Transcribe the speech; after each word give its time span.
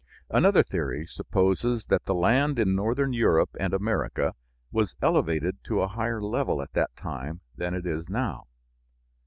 Another 0.31 0.63
theory 0.63 1.05
supposes 1.05 1.85
that 1.85 2.05
the 2.05 2.15
land 2.15 2.57
in 2.57 2.73
northern 2.75 3.13
Europe 3.13 3.51
and 3.59 3.71
America 3.71 4.33
was 4.71 4.95
elevated 4.99 5.63
to 5.65 5.79
a 5.81 5.87
higher 5.89 6.23
level 6.23 6.59
at 6.63 6.73
that 6.73 6.95
time 6.95 7.41
than 7.55 7.75
it 7.75 7.85
is 7.85 8.09
now. 8.09 8.47